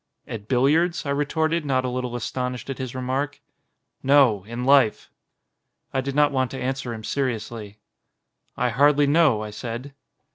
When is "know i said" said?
9.05-9.93